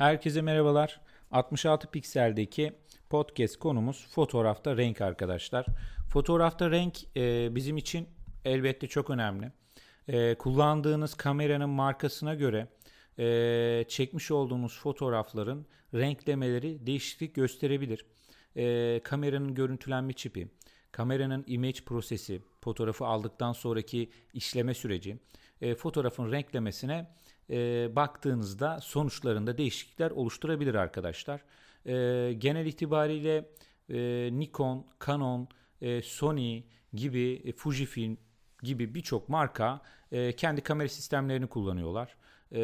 Herkese 0.00 0.42
merhabalar. 0.42 1.00
66 1.30 1.90
pikseldeki 1.90 2.72
podcast 3.10 3.56
konumuz 3.56 4.06
fotoğrafta 4.10 4.76
renk 4.76 5.00
arkadaşlar. 5.00 5.66
Fotoğrafta 6.08 6.70
renk 6.70 7.16
e, 7.16 7.54
bizim 7.54 7.76
için 7.76 8.08
elbette 8.44 8.86
çok 8.86 9.10
önemli. 9.10 9.52
E, 10.08 10.34
kullandığınız 10.34 11.14
kameranın 11.14 11.70
markasına 11.70 12.34
göre 12.34 12.68
e, 13.18 13.84
çekmiş 13.88 14.30
olduğunuz 14.30 14.78
fotoğrafların 14.78 15.66
renklemeleri 15.94 16.86
değişiklik 16.86 17.34
gösterebilir. 17.34 18.06
E, 18.56 19.00
kameranın 19.04 19.54
görüntülenme 19.54 20.12
çipi, 20.12 20.48
kameranın 20.92 21.44
image 21.46 21.80
prosesi, 21.86 22.42
fotoğrafı 22.60 23.06
aldıktan 23.06 23.52
sonraki 23.52 24.10
işleme 24.34 24.74
süreci, 24.74 25.18
e, 25.60 25.74
fotoğrafın 25.74 26.32
renklemesine 26.32 27.10
e, 27.50 27.88
baktığınızda 27.96 28.80
sonuçlarında 28.80 29.58
değişiklikler 29.58 30.10
oluşturabilir 30.10 30.74
arkadaşlar. 30.74 31.40
E, 31.86 32.32
genel 32.32 32.66
itibariyle 32.66 33.48
e, 33.88 34.30
Nikon, 34.32 34.86
Canon, 35.06 35.48
e, 35.80 36.02
Sony 36.02 36.62
gibi, 36.94 37.42
e, 37.44 37.52
Fujifilm 37.52 38.16
gibi 38.62 38.94
birçok 38.94 39.28
marka 39.28 39.80
e, 40.12 40.32
kendi 40.32 40.60
kamera 40.60 40.88
sistemlerini 40.88 41.46
kullanıyorlar. 41.46 42.16
E, 42.52 42.58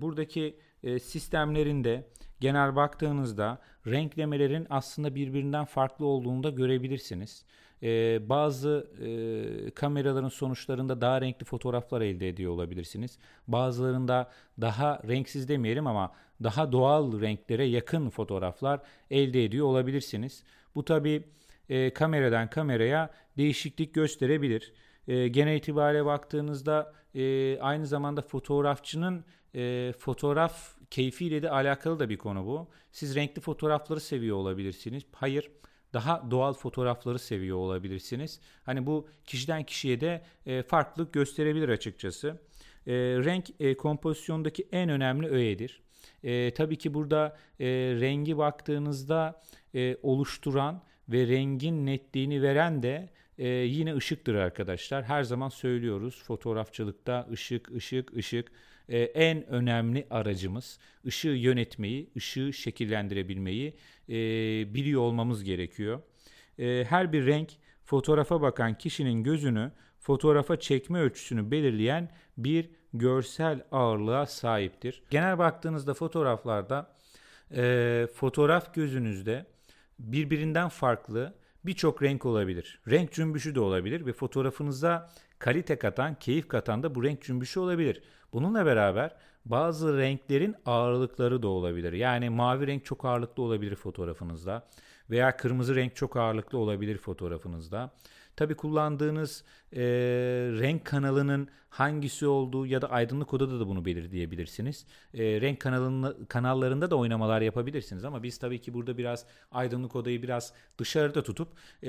buradaki 0.00 0.58
e, 0.82 0.98
sistemlerinde 0.98 2.08
genel 2.40 2.76
baktığınızda 2.76 3.58
renklemelerin 3.86 4.66
aslında 4.70 5.14
birbirinden 5.14 5.64
farklı 5.64 6.06
olduğunu 6.06 6.42
da 6.42 6.50
görebilirsiniz. 6.50 7.44
E, 7.82 8.18
bazı 8.28 8.90
e, 9.00 9.70
kameraların 9.70 10.28
sonuçlarında 10.28 11.00
daha 11.00 11.20
renkli 11.20 11.44
fotoğraflar 11.44 12.00
elde 12.00 12.28
ediyor 12.28 12.52
olabilirsiniz. 12.52 13.18
Bazılarında 13.48 14.30
daha 14.60 15.02
renksiz 15.08 15.48
demeyelim 15.48 15.86
ama 15.86 16.12
daha 16.42 16.72
doğal 16.72 17.20
renklere 17.20 17.64
yakın 17.64 18.10
fotoğraflar 18.10 18.80
elde 19.10 19.44
ediyor 19.44 19.66
olabilirsiniz. 19.66 20.42
Bu 20.74 20.84
tabi 20.84 21.24
e, 21.68 21.90
kameradan 21.94 22.50
kameraya 22.50 23.10
değişiklik 23.36 23.94
gösterebilir. 23.94 24.72
E, 25.08 25.28
genel 25.28 25.56
itibariyle 25.56 26.04
baktığınızda 26.04 26.92
e, 27.14 27.58
aynı 27.60 27.86
zamanda 27.86 28.22
fotoğrafçının 28.22 29.24
e, 29.54 29.92
fotoğraf 29.98 30.76
keyfiyle 30.90 31.42
de 31.42 31.50
alakalı 31.50 31.98
da 31.98 32.08
bir 32.08 32.18
konu 32.18 32.46
bu. 32.46 32.68
Siz 32.92 33.16
renkli 33.16 33.40
fotoğrafları 33.40 34.00
seviyor 34.00 34.36
olabilirsiniz. 34.36 35.02
Hayır 35.12 35.50
daha 35.92 36.30
doğal 36.30 36.52
fotoğrafları 36.52 37.18
seviyor 37.18 37.56
olabilirsiniz. 37.56 38.40
Hani 38.64 38.86
bu 38.86 39.08
kişiden 39.24 39.62
kişiye 39.62 40.00
de 40.00 40.22
e, 40.46 40.62
farklılık 40.62 41.12
gösterebilir 41.12 41.68
açıkçası. 41.68 42.38
E, 42.86 42.92
renk 42.94 43.50
e, 43.60 43.76
kompozisyondaki 43.76 44.68
en 44.72 44.88
önemli 44.88 45.28
öğedir. 45.28 45.82
E, 46.22 46.54
tabii 46.54 46.76
ki 46.76 46.94
burada 46.94 47.36
e, 47.60 47.66
rengi 48.00 48.38
baktığınızda 48.38 49.42
e, 49.74 49.96
oluşturan 50.02 50.82
ve 51.08 51.26
rengin 51.26 51.86
netliğini 51.86 52.42
veren 52.42 52.82
de 52.82 53.08
e, 53.38 53.48
yine 53.48 53.96
ışıktır 53.96 54.34
arkadaşlar. 54.34 55.04
Her 55.04 55.22
zaman 55.22 55.48
söylüyoruz 55.48 56.22
fotoğrafçılıkta 56.22 57.28
ışık, 57.32 57.70
ışık, 57.70 58.16
ışık 58.16 58.52
e, 58.88 58.98
en 58.98 59.46
önemli 59.46 60.06
aracımız. 60.10 60.78
Işığı 61.04 61.28
yönetmeyi, 61.28 62.10
ışığı 62.16 62.52
şekillendirebilmeyi 62.52 63.74
e, 64.08 64.14
biliyor 64.74 65.00
olmamız 65.00 65.44
gerekiyor. 65.44 66.02
E, 66.58 66.84
her 66.88 67.12
bir 67.12 67.26
renk 67.26 67.50
fotoğrafa 67.84 68.42
bakan 68.42 68.78
kişinin 68.78 69.22
gözünü 69.22 69.72
fotoğrafa 69.98 70.60
çekme 70.60 70.98
ölçüsünü 70.98 71.50
belirleyen 71.50 72.10
bir 72.38 72.70
görsel 72.94 73.64
ağırlığa 73.72 74.26
sahiptir. 74.26 75.02
Genel 75.10 75.38
baktığınızda 75.38 75.94
fotoğraflarda 75.94 76.96
e, 77.56 78.06
fotoğraf 78.14 78.74
gözünüzde 78.74 79.46
birbirinden 79.98 80.68
farklı 80.68 81.34
birçok 81.66 82.02
renk 82.02 82.26
olabilir. 82.26 82.80
Renk 82.88 83.12
cümbüşü 83.12 83.54
de 83.54 83.60
olabilir 83.60 84.06
ve 84.06 84.12
fotoğrafınıza 84.12 85.10
kalite 85.38 85.78
katan, 85.78 86.14
keyif 86.14 86.48
katan 86.48 86.82
da 86.82 86.94
bu 86.94 87.04
renk 87.04 87.22
cümbüşü 87.22 87.60
olabilir. 87.60 88.02
Bununla 88.32 88.66
beraber 88.66 89.16
bazı 89.44 89.98
renklerin 89.98 90.54
ağırlıkları 90.66 91.42
da 91.42 91.48
olabilir. 91.48 91.92
Yani 91.92 92.30
mavi 92.30 92.66
renk 92.66 92.84
çok 92.84 93.04
ağırlıklı 93.04 93.42
olabilir 93.42 93.76
fotoğrafınızda 93.76 94.66
veya 95.10 95.36
kırmızı 95.36 95.76
renk 95.76 95.96
çok 95.96 96.16
ağırlıklı 96.16 96.58
olabilir 96.58 96.98
fotoğrafınızda. 96.98 97.90
Tabi 98.36 98.54
kullandığınız 98.54 99.44
e, 99.72 99.82
renk 100.60 100.84
kanalının 100.84 101.48
hangisi 101.70 102.26
olduğu 102.26 102.66
ya 102.66 102.82
da 102.82 102.90
aydınlık 102.90 103.34
odada 103.34 103.60
da 103.60 103.68
bunu 103.68 103.84
belirleyebilirsiniz. 103.84 104.86
E, 105.14 105.40
renk 105.40 105.60
kanalını, 105.60 106.28
kanallarında 106.28 106.90
da 106.90 106.96
oynamalar 106.96 107.40
yapabilirsiniz 107.40 108.04
ama 108.04 108.22
biz 108.22 108.38
tabii 108.38 108.60
ki 108.60 108.74
burada 108.74 108.98
biraz 108.98 109.26
aydınlık 109.52 109.96
odayı 109.96 110.22
biraz 110.22 110.52
dışarıda 110.78 111.22
tutup 111.22 111.48
e, 111.82 111.88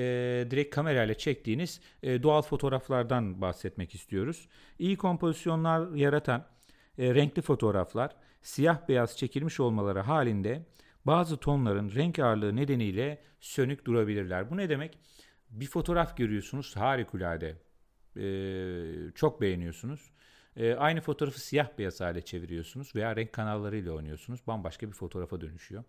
direkt 0.52 0.76
kamerayla 0.76 1.14
çektiğiniz 1.14 1.82
e, 2.04 2.24
doğal 2.24 2.42
fotoğraflardan 2.42 3.42
bahsetmek 3.42 3.96
istiyoruz. 3.96 4.48
İyi 4.80 4.98
kompozisyonlar 4.98 5.96
yaratan 5.96 6.46
e, 6.98 7.16
renkli 7.16 7.42
fotoğraflar 7.42 8.12
siyah 8.42 8.88
beyaz 8.88 9.18
çekilmiş 9.18 9.60
olmaları 9.60 10.00
halinde 10.00 10.66
bazı 11.06 11.38
tonların 11.38 11.92
renk 11.96 12.20
ağırlığı 12.20 12.56
nedeniyle 12.56 13.22
sönük 13.42 13.86
durabilirler. 13.86 14.52
Bu 14.52 14.58
ne 14.58 14.70
demek? 14.70 14.98
Bir 15.50 15.68
fotoğraf 15.68 16.18
görüyorsunuz 16.18 16.76
harikulade. 16.76 17.56
Ee, 18.18 19.12
çok 19.16 19.42
beğeniyorsunuz. 19.42 20.12
Ee, 20.56 20.74
aynı 20.74 21.02
fotoğrafı 21.02 21.42
siyah 21.42 21.70
beyaz 21.78 22.02
hale 22.02 22.22
çeviriyorsunuz 22.22 22.96
veya 22.96 23.16
renk 23.16 23.34
kanallarıyla 23.34 23.92
oynuyorsunuz. 23.92 24.40
Bambaşka 24.48 24.88
bir 24.88 24.94
fotoğrafa 24.94 25.42
dönüşüyor. 25.42 25.84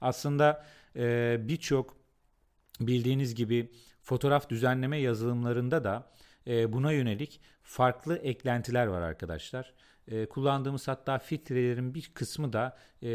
Aslında 0.00 0.66
e, 0.96 1.36
birçok 1.40 1.96
bildiğiniz 2.80 3.34
gibi 3.34 3.72
fotoğraf 4.02 4.50
düzenleme 4.50 4.98
yazılımlarında 4.98 5.84
da 5.84 6.10
e, 6.46 6.72
buna 6.72 6.92
yönelik 6.92 7.40
farklı 7.62 8.16
eklentiler 8.16 8.86
var 8.86 9.02
arkadaşlar. 9.02 9.74
E, 10.08 10.26
kullandığımız 10.26 10.88
hatta 10.88 11.18
filtrelerin 11.18 11.94
bir 11.94 12.10
kısmı 12.14 12.52
da 12.52 12.76
e, 13.02 13.08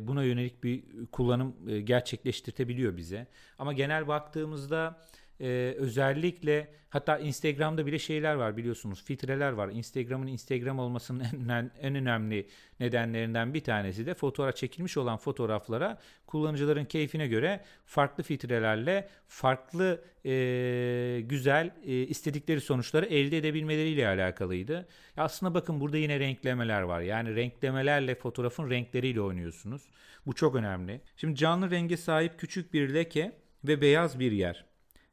buna 0.00 0.24
yönelik 0.24 0.64
bir 0.64 1.06
kullanım 1.06 1.56
e, 1.68 1.80
gerçekleştirtebiliyor 1.80 2.96
bize. 2.96 3.26
Ama 3.58 3.72
genel 3.72 4.08
baktığımızda 4.08 5.00
e, 5.40 5.74
özellikle 5.78 6.68
hatta 6.90 7.18
Instagram'da 7.18 7.86
bile 7.86 7.98
şeyler 7.98 8.34
var 8.34 8.56
biliyorsunuz 8.56 9.04
filtreler 9.04 9.52
var. 9.52 9.68
Instagram'ın 9.68 10.26
Instagram 10.26 10.78
olmasının 10.78 11.48
en, 11.48 11.70
en 11.80 11.94
önemli 11.94 12.48
nedenlerinden 12.80 13.54
bir 13.54 13.60
tanesi 13.60 14.06
de 14.06 14.14
fotoğraf 14.14 14.56
çekilmiş 14.56 14.96
olan 14.96 15.16
fotoğraflara 15.16 15.98
kullanıcıların 16.26 16.84
keyfine 16.84 17.26
göre 17.26 17.60
farklı 17.84 18.22
filtrelerle 18.24 19.08
farklı 19.28 20.04
e, 20.24 21.20
güzel 21.24 21.70
e, 21.86 21.92
istedikleri 21.92 22.60
sonuçları 22.60 23.06
elde 23.06 23.38
edebilmeleriyle 23.38 24.08
alakalıydı. 24.08 24.88
Aslında 25.16 25.54
bakın 25.54 25.80
burada 25.80 25.96
yine 25.96 26.20
renklemeler 26.20 26.82
var. 26.82 27.00
Yani 27.00 27.36
renklemelerle 27.36 28.14
fotoğrafın 28.14 28.70
renkleriyle 28.70 29.20
oynuyorsunuz. 29.20 29.82
Bu 30.26 30.34
çok 30.34 30.54
önemli. 30.54 31.00
Şimdi 31.16 31.36
canlı 31.36 31.70
renge 31.70 31.96
sahip 31.96 32.38
küçük 32.38 32.72
bir 32.74 32.94
leke 32.94 33.32
ve 33.64 33.80
beyaz 33.80 34.20
bir 34.20 34.32
yer 34.32 34.69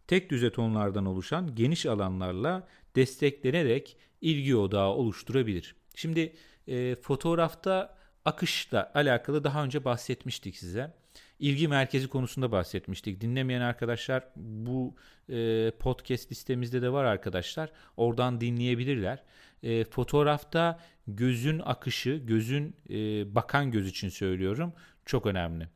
tek 0.07 0.29
düze 0.29 0.51
tonlardan 0.51 1.05
oluşan 1.05 1.55
geniş 1.55 1.85
alanlarla 1.85 2.67
desteklenerek 2.95 3.97
ilgi 4.21 4.55
odağı 4.55 4.89
oluşturabilir. 4.89 5.75
Şimdi 5.95 6.33
e, 6.67 6.95
fotoğrafta 6.95 7.97
akışla 8.25 8.91
alakalı 8.95 9.43
daha 9.43 9.63
önce 9.63 9.85
bahsetmiştik 9.85 10.57
size. 10.57 10.93
İlgi 11.39 11.67
merkezi 11.67 12.07
konusunda 12.07 12.51
bahsetmiştik. 12.51 13.21
Dinlemeyen 13.21 13.61
arkadaşlar 13.61 14.23
bu 14.35 14.95
e, 15.29 15.71
podcast 15.79 16.31
listemizde 16.31 16.81
de 16.81 16.91
var 16.91 17.03
arkadaşlar. 17.03 17.71
Oradan 17.97 18.41
dinleyebilirler. 18.41 19.23
E, 19.63 19.83
fotoğrafta 19.83 20.79
gözün 21.07 21.61
akışı, 21.65 22.21
gözün 22.25 22.75
e, 22.89 22.95
bakan 23.35 23.71
göz 23.71 23.87
için 23.87 24.09
söylüyorum 24.09 24.73
çok 25.05 25.25
önemli. 25.25 25.67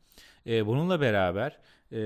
E, 0.46 0.66
bununla 0.66 1.00
beraber 1.00 1.58
e, 1.92 1.98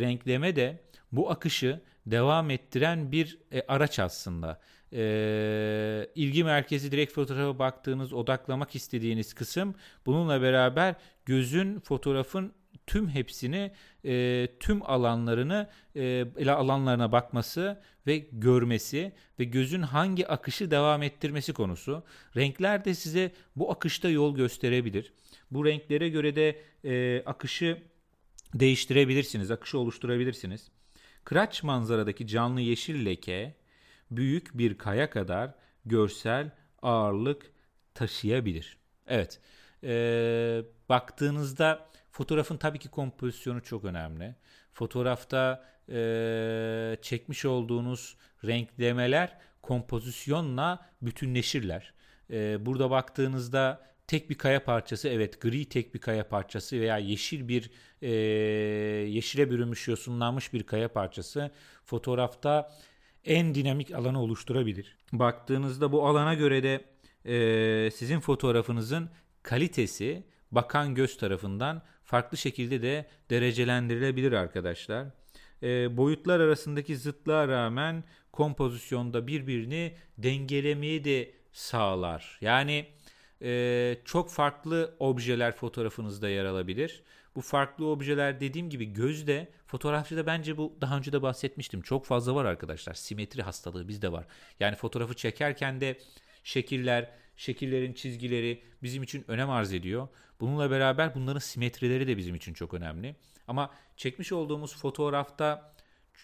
renkleme 0.00 0.56
de 0.56 0.80
bu 1.16 1.30
akışı 1.30 1.80
devam 2.06 2.50
ettiren 2.50 3.12
bir 3.12 3.38
e, 3.52 3.62
araç 3.68 3.98
aslında. 3.98 4.60
E, 4.92 6.08
ilgi 6.14 6.44
merkezi 6.44 6.92
direkt 6.92 7.12
fotoğrafa 7.12 7.58
baktığınız, 7.58 8.12
odaklamak 8.12 8.74
istediğiniz 8.74 9.34
kısım 9.34 9.74
bununla 10.06 10.42
beraber 10.42 10.94
gözün 11.26 11.80
fotoğrafın 11.80 12.52
tüm 12.86 13.08
hepsini, 13.08 13.72
e, 14.04 14.48
tüm 14.60 14.82
alanlarını, 14.90 15.68
e, 15.96 16.50
alanlarına 16.50 17.12
bakması 17.12 17.80
ve 18.06 18.18
görmesi 18.32 19.12
ve 19.38 19.44
gözün 19.44 19.82
hangi 19.82 20.28
akışı 20.28 20.70
devam 20.70 21.02
ettirmesi 21.02 21.52
konusu. 21.52 22.04
Renkler 22.36 22.84
de 22.84 22.94
size 22.94 23.32
bu 23.56 23.72
akışta 23.72 24.08
yol 24.08 24.36
gösterebilir. 24.36 25.12
Bu 25.50 25.66
renklere 25.66 26.08
göre 26.08 26.36
de 26.36 26.60
e, 26.84 27.22
akışı 27.26 27.82
değiştirebilirsiniz, 28.54 29.50
akışı 29.50 29.78
oluşturabilirsiniz. 29.78 30.70
Kıraç 31.24 31.62
manzaradaki 31.62 32.26
canlı 32.26 32.60
yeşil 32.60 33.06
leke 33.06 33.54
büyük 34.10 34.58
bir 34.58 34.78
kaya 34.78 35.10
kadar 35.10 35.54
görsel 35.86 36.50
ağırlık 36.82 37.52
taşıyabilir. 37.94 38.78
Evet, 39.06 39.40
e, 39.84 40.62
baktığınızda 40.88 41.88
fotoğrafın 42.10 42.56
tabii 42.56 42.78
ki 42.78 42.88
kompozisyonu 42.88 43.62
çok 43.62 43.84
önemli. 43.84 44.34
Fotoğrafta 44.72 45.64
e, 45.88 46.96
çekmiş 47.02 47.44
olduğunuz 47.44 48.16
renklemeler 48.44 49.38
kompozisyonla 49.62 50.86
bütünleşirler. 51.02 51.94
E, 52.30 52.66
burada 52.66 52.90
baktığınızda 52.90 53.93
tek 54.06 54.30
bir 54.30 54.34
kaya 54.34 54.64
parçası 54.64 55.08
evet 55.08 55.40
gri 55.40 55.64
tek 55.64 55.94
bir 55.94 55.98
kaya 55.98 56.28
parçası 56.28 56.80
veya 56.80 56.98
yeşil 56.98 57.48
bir 57.48 57.70
e, 58.02 58.10
yeşile 59.10 59.50
bürünmüş 59.50 59.88
yosunlanmış 59.88 60.52
bir 60.52 60.62
kaya 60.62 60.92
parçası 60.92 61.50
fotoğrafta 61.84 62.72
en 63.24 63.54
dinamik 63.54 63.94
alanı 63.94 64.22
oluşturabilir. 64.22 64.96
Baktığınızda 65.12 65.92
bu 65.92 66.06
alana 66.06 66.34
göre 66.34 66.62
de 66.62 66.84
e, 67.24 67.90
sizin 67.90 68.20
fotoğrafınızın 68.20 69.10
kalitesi 69.42 70.24
bakan 70.52 70.94
göz 70.94 71.16
tarafından 71.16 71.82
farklı 72.04 72.38
şekilde 72.38 72.82
de 72.82 73.06
derecelendirilebilir 73.30 74.32
arkadaşlar. 74.32 75.06
E, 75.62 75.96
boyutlar 75.96 76.40
arasındaki 76.40 76.96
zıtlığa 76.96 77.48
rağmen 77.48 78.04
kompozisyonda 78.32 79.26
birbirini 79.26 79.94
dengelemeyi 80.18 81.04
de 81.04 81.32
sağlar. 81.52 82.38
Yani 82.40 82.86
e, 83.44 83.96
çok 84.04 84.30
farklı 84.30 84.94
objeler 84.98 85.52
fotoğrafınızda 85.52 86.28
yer 86.28 86.44
alabilir. 86.44 87.02
Bu 87.36 87.40
farklı 87.40 87.86
objeler 87.86 88.40
dediğim 88.40 88.70
gibi 88.70 88.92
gözde 88.92 89.48
fotoğrafçıda 89.66 90.26
bence 90.26 90.56
bu 90.56 90.76
daha 90.80 90.96
önce 90.96 91.12
de 91.12 91.22
bahsetmiştim. 91.22 91.82
Çok 91.82 92.06
fazla 92.06 92.34
var 92.34 92.44
arkadaşlar. 92.44 92.94
Simetri 92.94 93.42
hastalığı 93.42 93.88
bizde 93.88 94.12
var. 94.12 94.26
Yani 94.60 94.76
fotoğrafı 94.76 95.14
çekerken 95.14 95.80
de 95.80 95.98
şekiller, 96.44 97.10
şekillerin 97.36 97.92
çizgileri 97.92 98.62
bizim 98.82 99.02
için 99.02 99.24
önem 99.28 99.50
arz 99.50 99.72
ediyor. 99.72 100.08
Bununla 100.40 100.70
beraber 100.70 101.14
bunların 101.14 101.38
simetrileri 101.38 102.06
de 102.06 102.16
bizim 102.16 102.34
için 102.34 102.54
çok 102.54 102.74
önemli. 102.74 103.16
Ama 103.48 103.70
çekmiş 103.96 104.32
olduğumuz 104.32 104.76
fotoğrafta 104.76 105.74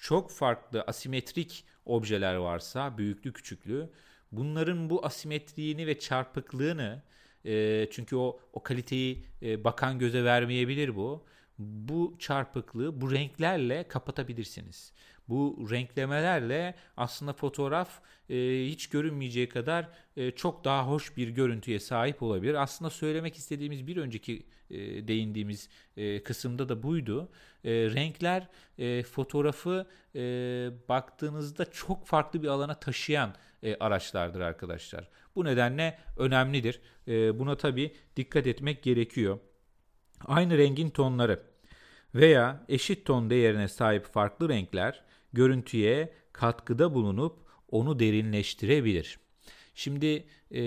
çok 0.00 0.30
farklı 0.30 0.82
asimetrik 0.82 1.64
objeler 1.84 2.34
varsa 2.34 2.98
büyüklü 2.98 3.32
küçüklü 3.32 3.90
bunların 4.32 4.90
bu 4.90 5.06
asimetriğini 5.06 5.86
ve 5.86 5.98
çarpıklığını 5.98 7.02
e, 7.44 7.86
çünkü 7.90 8.16
o 8.16 8.40
o 8.52 8.62
kaliteyi 8.62 9.24
e, 9.42 9.64
bakan 9.64 9.98
göze 9.98 10.24
vermeyebilir 10.24 10.96
bu. 10.96 11.24
Bu 11.58 12.16
çarpıklığı 12.18 13.00
bu 13.00 13.12
renklerle 13.12 13.88
kapatabilirsiniz. 13.88 14.92
Bu 15.28 15.68
renklemelerle 15.70 16.74
aslında 16.96 17.32
fotoğraf 17.32 18.00
e, 18.30 18.66
hiç 18.66 18.88
görünmeyeceği 18.88 19.48
kadar 19.48 19.88
e, 20.16 20.30
çok 20.30 20.64
daha 20.64 20.86
hoş 20.86 21.16
bir 21.16 21.28
görüntüye 21.28 21.80
sahip 21.80 22.22
olabilir. 22.22 22.54
Aslında 22.54 22.90
söylemek 22.90 23.36
istediğimiz 23.36 23.86
bir 23.86 23.96
önceki 23.96 24.46
e, 24.70 25.08
değindiğimiz 25.08 25.68
e, 25.96 26.22
kısımda 26.22 26.68
da 26.68 26.82
buydu. 26.82 27.28
E, 27.64 27.70
renkler 27.70 28.48
e, 28.78 29.02
fotoğrafı 29.02 29.86
e, 30.14 30.20
baktığınızda 30.88 31.70
çok 31.70 32.06
farklı 32.06 32.42
bir 32.42 32.48
alana 32.48 32.74
taşıyan 32.74 33.34
e, 33.62 33.76
araçlardır 33.80 34.40
arkadaşlar. 34.40 35.08
Bu 35.36 35.44
nedenle 35.44 35.98
önemlidir. 36.16 36.80
E, 37.08 37.38
buna 37.38 37.56
tabi 37.56 37.94
dikkat 38.16 38.46
etmek 38.46 38.82
gerekiyor. 38.82 39.38
Aynı 40.26 40.58
rengin 40.58 40.90
tonları 40.90 41.42
veya 42.14 42.64
eşit 42.68 43.06
ton 43.06 43.30
değerine 43.30 43.68
sahip 43.68 44.04
farklı 44.04 44.48
renkler 44.48 45.02
görüntüye 45.32 46.12
katkıda 46.32 46.94
bulunup 46.94 47.38
onu 47.70 47.98
derinleştirebilir. 47.98 49.18
Şimdi 49.74 50.24
e, 50.50 50.60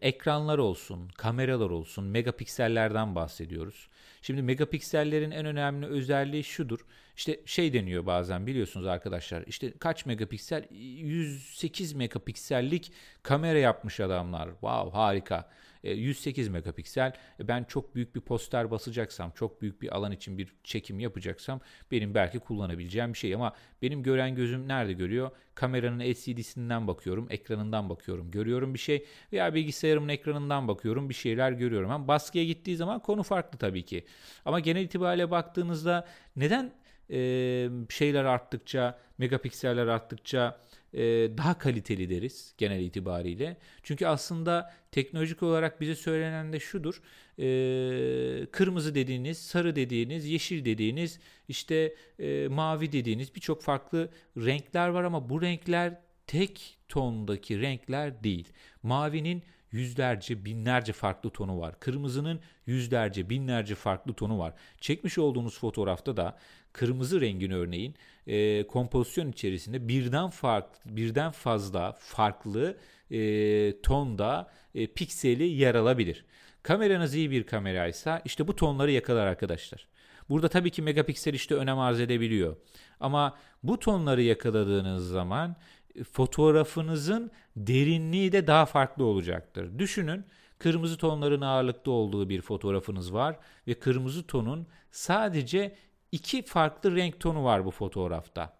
ekranlar 0.00 0.58
olsun, 0.58 1.08
kameralar 1.08 1.70
olsun, 1.70 2.04
megapiksellerden 2.04 3.14
bahsediyoruz. 3.14 3.88
Şimdi 4.22 4.42
megapiksellerin 4.42 5.30
en 5.30 5.46
önemli 5.46 5.86
özelliği 5.86 6.44
şudur. 6.44 6.80
İşte 7.16 7.40
şey 7.46 7.72
deniyor 7.72 8.06
bazen 8.06 8.46
biliyorsunuz 8.46 8.86
arkadaşlar. 8.86 9.44
İşte 9.46 9.72
kaç 9.78 10.06
megapiksel? 10.06 10.68
108 10.70 11.92
megapiksellik 11.92 12.92
kamera 13.22 13.58
yapmış 13.58 14.00
adamlar. 14.00 14.50
Wow 14.50 14.98
harika. 14.98 15.50
108 15.82 16.46
e, 16.46 16.50
megapiksel. 16.50 17.12
E, 17.40 17.48
ben 17.48 17.64
çok 17.64 17.94
büyük 17.94 18.14
bir 18.14 18.20
poster 18.20 18.70
basacaksam, 18.70 19.30
çok 19.30 19.62
büyük 19.62 19.82
bir 19.82 19.96
alan 19.96 20.12
için 20.12 20.38
bir 20.38 20.54
çekim 20.64 21.00
yapacaksam 21.00 21.60
benim 21.90 22.14
belki 22.14 22.38
kullanabileceğim 22.38 23.12
bir 23.12 23.18
şey 23.18 23.34
ama 23.34 23.52
benim 23.82 24.02
gören 24.02 24.34
gözüm 24.34 24.68
nerede 24.68 24.92
görüyor? 24.92 25.30
Kameranın 25.54 26.00
LCD'sinden 26.00 26.86
bakıyorum, 26.86 27.26
ekranından 27.30 27.88
bakıyorum, 27.88 28.30
görüyorum 28.30 28.74
bir 28.74 28.78
şey 28.78 29.06
veya 29.32 29.54
bilgisayarımın 29.54 30.08
ekranından 30.08 30.68
bakıyorum, 30.68 31.08
bir 31.08 31.14
şeyler 31.14 31.52
görüyorum. 31.52 31.90
Ama 31.90 32.08
baskıya 32.08 32.44
gittiği 32.44 32.76
zaman 32.76 33.00
konu 33.00 33.22
farklı 33.22 33.58
tabii 33.58 33.84
ki. 33.84 34.04
Ama 34.44 34.60
genel 34.60 34.84
itibariyle 34.84 35.30
baktığınızda 35.30 36.08
neden 36.36 36.72
e, 37.10 37.68
şeyler 37.88 38.24
arttıkça, 38.24 38.98
megapikseller 39.18 39.86
arttıkça 39.86 40.60
e, 40.98 41.02
daha 41.38 41.58
kaliteli 41.58 42.10
deriz 42.10 42.54
genel 42.58 42.80
itibariyle. 42.80 43.56
Çünkü 43.82 44.06
aslında 44.06 44.72
teknolojik 44.92 45.42
olarak 45.42 45.80
bize 45.80 45.94
söylenen 45.94 46.52
de 46.52 46.60
şudur. 46.60 47.02
E, 47.38 48.46
kırmızı 48.46 48.94
dediğiniz, 48.94 49.38
sarı 49.38 49.76
dediğiniz, 49.76 50.26
yeşil 50.26 50.64
dediğiniz, 50.64 51.20
işte 51.48 51.94
e, 52.18 52.48
mavi 52.48 52.92
dediğiniz 52.92 53.34
birçok 53.34 53.62
farklı 53.62 54.10
renkler 54.36 54.88
var 54.88 55.04
ama 55.04 55.28
bu 55.28 55.42
renkler 55.42 56.00
tek 56.26 56.78
tondaki 56.88 57.60
renkler 57.60 58.24
değil. 58.24 58.48
Mavinin 58.82 59.42
yüzlerce, 59.72 60.44
binlerce 60.44 60.92
farklı 60.92 61.30
tonu 61.30 61.60
var. 61.60 61.80
Kırmızının 61.80 62.40
yüzlerce, 62.66 63.30
binlerce 63.30 63.74
farklı 63.74 64.12
tonu 64.12 64.38
var. 64.38 64.54
Çekmiş 64.80 65.18
olduğunuz 65.18 65.58
fotoğrafta 65.58 66.16
da 66.16 66.38
kırmızı 66.72 67.20
rengin 67.20 67.50
örneğin 67.50 67.94
e, 68.26 68.66
kompozisyon 68.66 69.32
içerisinde 69.32 69.88
birden 69.88 70.30
farklı, 70.30 70.96
birden 70.96 71.30
fazla 71.30 71.92
farklı 71.92 72.76
e, 73.10 73.80
tonda 73.82 74.50
e, 74.74 74.86
pikseli 74.86 75.44
yer 75.44 75.74
alabilir. 75.74 76.24
Kameranız 76.62 77.14
iyi 77.14 77.30
bir 77.30 77.42
kameraysa 77.42 78.22
işte 78.24 78.48
bu 78.48 78.56
tonları 78.56 78.90
yakalar 78.90 79.26
arkadaşlar. 79.26 79.88
Burada 80.28 80.48
tabii 80.48 80.70
ki 80.70 80.82
megapiksel 80.82 81.34
işte 81.34 81.54
önem 81.54 81.78
arz 81.78 82.00
edebiliyor. 82.00 82.56
Ama 83.00 83.36
bu 83.62 83.78
tonları 83.78 84.22
yakaladığınız 84.22 85.08
zaman 85.08 85.56
fotoğrafınızın 86.04 87.30
derinliği 87.56 88.32
de 88.32 88.46
daha 88.46 88.66
farklı 88.66 89.04
olacaktır. 89.04 89.78
Düşünün 89.78 90.24
kırmızı 90.58 90.98
tonların 90.98 91.40
ağırlıkta 91.40 91.90
olduğu 91.90 92.28
bir 92.28 92.40
fotoğrafınız 92.40 93.14
var 93.14 93.38
ve 93.66 93.74
kırmızı 93.74 94.26
tonun 94.26 94.66
sadece 94.90 95.76
iki 96.12 96.42
farklı 96.42 96.96
renk 96.96 97.20
tonu 97.20 97.44
var 97.44 97.64
bu 97.64 97.70
fotoğrafta. 97.70 98.58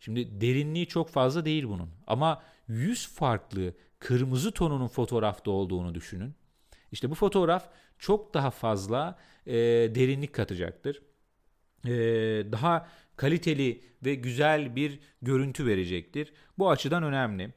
Şimdi 0.00 0.40
derinliği 0.40 0.86
çok 0.86 1.08
fazla 1.08 1.44
değil 1.44 1.68
bunun 1.68 1.90
ama 2.06 2.42
100 2.68 3.08
farklı 3.08 3.74
kırmızı 3.98 4.52
tonunun 4.52 4.88
fotoğrafta 4.88 5.50
olduğunu 5.50 5.94
düşünün. 5.94 6.34
İşte 6.92 7.10
bu 7.10 7.14
fotoğraf 7.14 7.68
çok 7.98 8.34
daha 8.34 8.50
fazla 8.50 9.18
e, 9.46 9.54
derinlik 9.94 10.32
katacaktır. 10.32 11.02
E, 11.84 11.90
daha 12.52 12.88
kaliteli 13.16 13.80
ve 14.04 14.14
güzel 14.14 14.76
bir 14.76 15.00
görüntü 15.22 15.66
verecektir. 15.66 16.32
Bu 16.58 16.70
açıdan 16.70 17.02
önemli. 17.02 17.52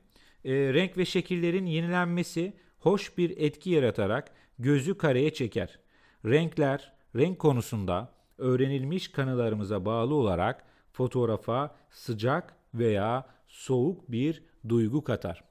E, 0.45 0.53
renk 0.53 0.97
ve 0.97 1.05
şekillerin 1.05 1.65
yenilenmesi 1.65 2.53
hoş 2.79 3.17
bir 3.17 3.37
etki 3.37 3.69
yaratarak 3.69 4.31
gözü 4.59 4.97
kareye 4.97 5.33
çeker. 5.33 5.79
Renkler, 6.25 6.93
renk 7.15 7.39
konusunda 7.39 8.13
öğrenilmiş 8.37 9.07
kanılarımıza 9.07 9.85
bağlı 9.85 10.13
olarak 10.13 10.63
fotoğrafa 10.93 11.75
sıcak 11.89 12.55
veya 12.73 13.25
soğuk 13.47 14.11
bir 14.11 14.43
duygu 14.69 15.03
katar. 15.03 15.43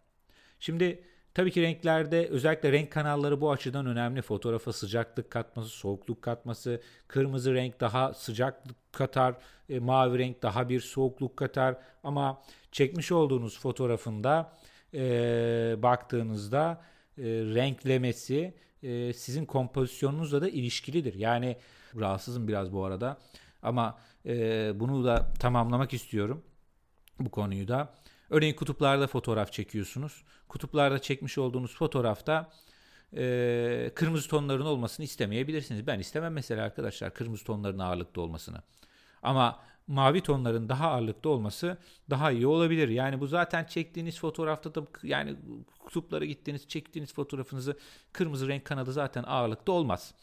Şimdi 0.60 1.04
tabii 1.38 1.50
ki 1.50 1.62
renklerde 1.62 2.26
özellikle 2.26 2.72
renk 2.72 2.92
kanalları 2.92 3.40
bu 3.40 3.50
açıdan 3.50 3.86
önemli. 3.86 4.22
Fotoğrafa 4.22 4.72
sıcaklık 4.72 5.30
katması, 5.30 5.68
soğukluk 5.68 6.22
katması, 6.22 6.82
kırmızı 7.08 7.54
renk 7.54 7.80
daha 7.80 8.14
sıcaklık 8.14 8.92
katar, 8.92 9.34
e, 9.68 9.78
mavi 9.78 10.18
renk 10.18 10.42
daha 10.42 10.68
bir 10.68 10.80
soğukluk 10.80 11.36
katar. 11.36 11.76
Ama 12.04 12.42
çekmiş 12.72 13.12
olduğunuz 13.12 13.60
fotoğrafında 13.60 14.52
e, 14.94 15.00
baktığınızda 15.78 16.80
e, 17.18 17.22
renklemesi 17.24 18.54
e, 18.82 19.12
sizin 19.12 19.46
kompozisyonunuzla 19.46 20.42
da 20.42 20.48
ilişkilidir. 20.48 21.14
Yani 21.14 21.56
rahatsızım 21.96 22.48
biraz 22.48 22.72
bu 22.72 22.84
arada 22.84 23.18
ama 23.62 23.98
e, 24.26 24.72
bunu 24.74 25.04
da 25.04 25.32
tamamlamak 25.38 25.94
istiyorum 25.94 26.42
bu 27.20 27.30
konuyu 27.30 27.68
da. 27.68 27.94
Örneğin 28.30 28.54
kutuplarda 28.54 29.06
fotoğraf 29.06 29.52
çekiyorsunuz. 29.52 30.24
Kutuplarda 30.48 30.98
çekmiş 30.98 31.38
olduğunuz 31.38 31.74
fotoğrafta 31.76 32.50
e, 33.16 33.90
kırmızı 33.94 34.28
tonların 34.28 34.66
olmasını 34.66 35.04
istemeyebilirsiniz. 35.04 35.86
Ben 35.86 35.98
istemem 35.98 36.32
mesela 36.32 36.64
arkadaşlar 36.64 37.14
kırmızı 37.14 37.44
tonların 37.44 37.78
ağırlıkta 37.78 38.20
olmasını. 38.20 38.62
Ama 39.22 39.60
mavi 39.86 40.20
tonların 40.20 40.68
daha 40.68 40.90
ağırlıkta 40.90 41.28
olması 41.28 41.78
daha 42.10 42.30
iyi 42.30 42.46
olabilir. 42.46 42.88
Yani 42.88 43.20
bu 43.20 43.26
zaten 43.26 43.64
çektiğiniz 43.64 44.18
fotoğrafta 44.20 44.74
da 44.74 44.82
yani 45.02 45.36
kutuplara 45.78 46.24
gittiğiniz 46.24 46.68
çektiğiniz 46.68 47.14
fotoğrafınızı 47.14 47.78
kırmızı 48.12 48.48
renk 48.48 48.64
kanalı 48.64 48.92
zaten 48.92 49.22
ağırlıkta 49.22 49.72
olmaz. 49.72 50.14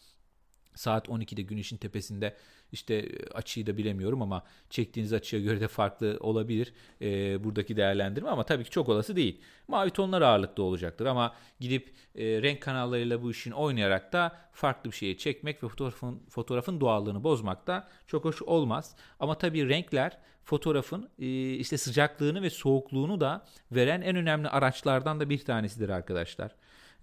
Saat 0.76 1.08
12'de 1.08 1.42
güneşin 1.42 1.78
tepesinde 1.78 2.36
işte 2.72 3.10
açıyı 3.34 3.68
da 3.68 3.78
bilemiyorum 3.78 4.22
ama 4.22 4.44
çektiğiniz 4.70 5.14
açıya 5.14 5.42
göre 5.42 5.62
de 5.62 5.68
farklı 5.68 6.18
olabilir 6.20 6.74
e, 7.02 7.44
buradaki 7.44 7.78
değerlendirme 7.78 8.30
ama 8.30 8.44
tabii 8.44 8.64
ki 8.64 8.70
çok 8.70 8.90
olası 8.90 9.16
değil. 9.16 9.42
Mavi 9.68 9.90
tonlar 9.90 10.22
ağırlıkta 10.22 10.62
olacaktır 10.62 11.06
ama 11.06 11.36
gidip 11.60 11.94
e, 12.16 12.42
renk 12.42 12.62
kanallarıyla 12.62 13.24
bu 13.24 13.32
işin 13.32 13.52
oynayarak 13.52 14.14
da 14.14 14.38
farklı 14.52 14.92
bir 14.92 14.96
şeyi 14.96 15.18
çekmek 15.18 15.64
ve 15.64 15.68
fotoğrafın, 15.68 16.22
fotoğrafın 16.30 16.82
doğallığını 16.82 17.24
bozmak 17.24 17.68
da 17.68 17.88
çok 18.08 18.26
hoş 18.26 18.42
olmaz. 18.42 18.96
Ama 19.20 19.38
tabii 19.38 19.70
renkler 19.70 20.18
fotoğrafın 20.44 21.10
e, 21.20 21.54
işte 21.54 21.78
sıcaklığını 21.78 22.42
ve 22.42 22.50
soğukluğunu 22.50 23.22
da 23.22 23.46
veren 23.72 24.02
en 24.02 24.16
önemli 24.16 24.50
araçlardan 24.50 25.20
da 25.20 25.30
bir 25.30 25.46
tanesidir 25.46 25.90
arkadaşlar. 25.90 26.52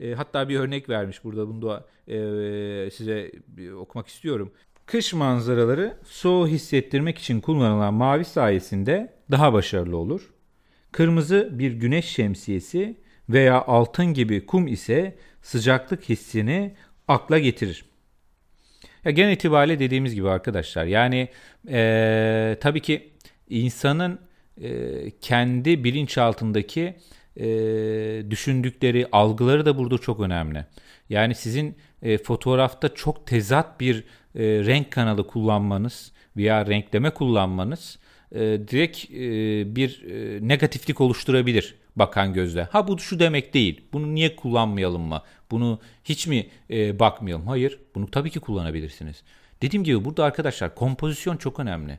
E, 0.01 0.15
hatta 0.15 0.49
bir 0.49 0.59
örnek 0.59 0.89
vermiş 0.89 1.25
burada 1.25 1.49
bunu 1.49 1.63
da 1.63 1.87
e, 2.13 2.91
size 2.91 3.33
okumak 3.77 4.09
istiyorum. 4.09 4.53
Kış 4.87 5.13
manzaraları 5.15 5.97
soğuğu 6.05 6.49
hissettirmek 6.49 7.19
için 7.19 7.41
kullanılan 7.41 7.95
mavi 7.95 8.25
sayesinde 8.25 9.15
daha 9.31 9.53
başarılı 9.53 9.97
olur. 9.97 10.31
Kırmızı 10.93 11.49
bir 11.53 11.73
güneş 11.73 12.05
şemsiyesi 12.05 12.97
veya 13.29 13.63
altın 13.63 14.07
gibi 14.07 14.47
kum 14.47 14.67
ise 14.67 15.17
sıcaklık 15.43 16.09
hissini 16.09 16.75
akla 17.09 17.39
getirir. 17.39 17.85
Ya 19.05 19.11
genel 19.11 19.33
itibariyle 19.33 19.79
dediğimiz 19.79 20.15
gibi 20.15 20.29
arkadaşlar 20.29 20.85
yani 20.85 21.29
e, 21.69 22.57
tabii 22.61 22.81
ki 22.81 23.11
insanın 23.49 24.19
e, 24.61 25.11
kendi 25.11 25.85
bilinçaltındaki 25.85 26.95
e, 27.37 27.47
düşündükleri, 28.31 29.07
algıları 29.12 29.67
da 29.67 29.79
burada 29.79 29.99
çok 29.99 30.21
önemli. 30.21 30.67
Yani 31.09 31.35
sizin 31.35 31.77
e, 32.03 32.19
fotoğrafta 32.19 32.95
çok 32.95 33.27
tezat 33.27 33.81
bir 33.81 34.05
e, 34.35 34.43
renk 34.45 34.91
kanalı 34.91 35.27
kullanmanız 35.27 36.12
veya 36.37 36.67
renkleme 36.67 37.11
kullanmanız 37.11 37.99
e, 38.33 38.41
direkt 38.41 39.11
e, 39.11 39.17
bir 39.77 40.05
e, 40.05 40.49
negatiflik 40.49 41.01
oluşturabilir 41.01 41.75
bakan 41.97 42.33
gözle. 42.33 42.62
Ha 42.62 42.89
bu 42.89 42.99
şu 42.99 43.19
demek 43.19 43.55
değil. 43.55 43.81
Bunu 43.93 44.15
niye 44.15 44.37
kullanmayalım 44.37 45.03
mı? 45.03 45.23
Bunu 45.51 45.81
hiç 46.05 46.27
mi 46.27 46.47
e, 46.71 46.99
bakmayalım? 46.99 47.47
Hayır. 47.47 47.79
Bunu 47.95 48.11
tabii 48.11 48.31
ki 48.31 48.41
kullanabilirsiniz. 48.41 49.23
Dediğim 49.62 49.85
gibi 49.85 50.05
burada 50.05 50.25
arkadaşlar 50.25 50.75
kompozisyon 50.75 51.37
çok 51.37 51.61
önemli. 51.61 51.99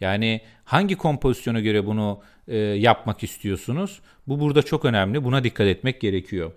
Yani 0.00 0.40
hangi 0.64 0.96
kompozisyona 0.96 1.60
göre 1.60 1.86
bunu 1.86 2.20
e, 2.48 2.56
yapmak 2.56 3.22
istiyorsunuz? 3.22 4.00
Bu 4.26 4.40
burada 4.40 4.62
çok 4.62 4.84
önemli. 4.84 5.24
Buna 5.24 5.44
dikkat 5.44 5.66
etmek 5.66 6.00
gerekiyor. 6.00 6.52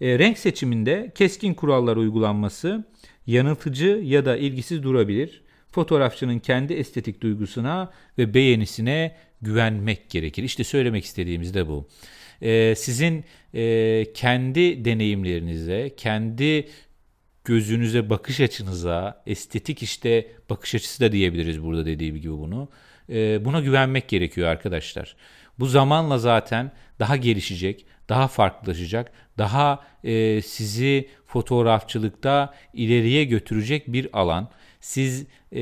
E, 0.00 0.18
renk 0.18 0.38
seçiminde 0.38 1.12
keskin 1.14 1.54
kurallar 1.54 1.96
uygulanması 1.96 2.84
yanıltıcı 3.26 4.00
ya 4.04 4.24
da 4.24 4.36
ilgisiz 4.36 4.82
durabilir. 4.82 5.42
Fotoğrafçının 5.70 6.38
kendi 6.38 6.72
estetik 6.72 7.20
duygusuna 7.20 7.90
ve 8.18 8.34
beğenisine 8.34 9.16
güvenmek 9.42 10.10
gerekir. 10.10 10.42
İşte 10.42 10.64
söylemek 10.64 11.04
istediğimiz 11.04 11.54
de 11.54 11.68
bu. 11.68 11.88
E, 12.42 12.74
sizin 12.74 13.24
e, 13.54 14.06
kendi 14.14 14.84
deneyimlerinize, 14.84 15.90
kendi 15.96 16.68
gözünüze, 17.44 18.10
bakış 18.10 18.40
açınıza, 18.40 19.22
estetik 19.26 19.82
işte 19.82 20.26
bakış 20.50 20.74
açısı 20.74 21.00
da 21.00 21.12
diyebiliriz 21.12 21.62
burada 21.62 21.86
dediğim 21.86 22.16
gibi 22.16 22.32
bunu. 22.38 22.68
E, 23.10 23.44
buna 23.44 23.60
güvenmek 23.60 24.08
gerekiyor 24.08 24.48
arkadaşlar. 24.48 25.16
Bu 25.58 25.66
zamanla 25.66 26.18
zaten 26.18 26.72
daha 26.98 27.16
gelişecek, 27.16 27.86
daha 28.08 28.28
farklılaşacak, 28.28 29.12
daha 29.38 29.84
e, 30.04 30.42
sizi 30.42 31.08
fotoğrafçılıkta 31.26 32.54
ileriye 32.72 33.24
götürecek 33.24 33.92
bir 33.92 34.08
alan. 34.12 34.50
Siz 34.84 35.26
e, 35.52 35.60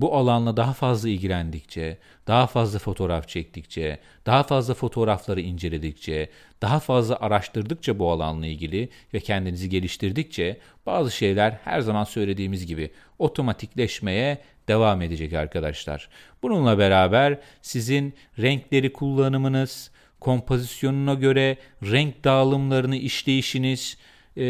bu 0.00 0.16
alanla 0.16 0.56
daha 0.56 0.72
fazla 0.72 1.08
ilgilendikçe, 1.08 1.98
daha 2.26 2.46
fazla 2.46 2.78
fotoğraf 2.78 3.28
çektikçe, 3.28 3.98
daha 4.26 4.42
fazla 4.42 4.74
fotoğrafları 4.74 5.40
inceledikçe, 5.40 6.28
daha 6.62 6.80
fazla 6.80 7.16
araştırdıkça 7.20 7.98
bu 7.98 8.10
alanla 8.10 8.46
ilgili 8.46 8.88
ve 9.14 9.20
kendinizi 9.20 9.68
geliştirdikçe 9.68 10.58
bazı 10.86 11.10
şeyler 11.10 11.58
her 11.64 11.80
zaman 11.80 12.04
söylediğimiz 12.04 12.66
gibi 12.66 12.90
otomatikleşmeye 13.18 14.38
devam 14.68 15.02
edecek 15.02 15.32
arkadaşlar. 15.32 16.08
Bununla 16.42 16.78
beraber 16.78 17.38
sizin 17.62 18.14
renkleri 18.38 18.92
kullanımınız, 18.92 19.90
kompozisyonuna 20.20 21.14
göre 21.14 21.56
renk 21.82 22.24
dağılımlarını 22.24 22.96
işleyişiniz, 22.96 23.98
e, 24.36 24.42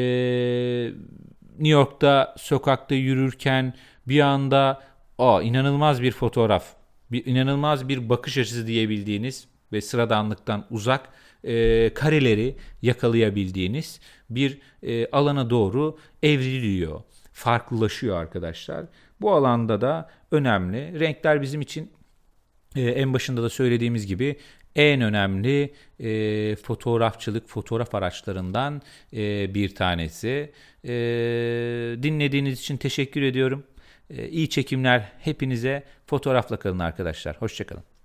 New 1.58 1.68
York'ta 1.68 2.34
sokakta 2.38 2.94
yürürken 2.94 3.74
bir 4.08 4.20
anda 4.20 4.88
Aa, 5.18 5.42
inanılmaz 5.42 6.02
bir 6.02 6.12
fotoğraf, 6.12 6.64
bir 7.12 7.26
inanılmaz 7.26 7.88
bir 7.88 8.08
bakış 8.08 8.38
açısı 8.38 8.66
diyebildiğiniz 8.66 9.48
ve 9.72 9.80
sıradanlıktan 9.80 10.64
uzak 10.70 11.08
e, 11.44 11.94
kareleri 11.94 12.56
yakalayabildiğiniz 12.82 14.00
bir 14.30 14.58
e, 14.82 15.10
alana 15.10 15.50
doğru 15.50 15.98
evriliyor, 16.22 17.00
farklılaşıyor 17.32 18.16
arkadaşlar. 18.16 18.86
Bu 19.20 19.32
alanda 19.32 19.80
da 19.80 20.10
önemli. 20.30 21.00
Renkler 21.00 21.42
bizim 21.42 21.60
için 21.60 21.92
e, 22.76 22.82
en 22.82 23.14
başında 23.14 23.42
da 23.42 23.50
söylediğimiz 23.50 24.06
gibi 24.06 24.36
en 24.78 25.00
önemli 25.00 25.74
e, 26.00 26.56
fotoğrafçılık, 26.56 27.48
fotoğraf 27.48 27.94
araçlarından 27.94 28.82
e, 29.12 29.54
bir 29.54 29.74
tanesi. 29.74 30.52
E, 30.84 30.92
dinlediğiniz 32.02 32.60
için 32.60 32.76
teşekkür 32.76 33.22
ediyorum. 33.22 33.64
E, 34.10 34.28
iyi 34.28 34.50
çekimler 34.50 35.12
hepinize. 35.18 35.82
Fotoğrafla 36.06 36.58
kalın 36.58 36.78
arkadaşlar. 36.78 37.36
Hoşçakalın. 37.36 37.97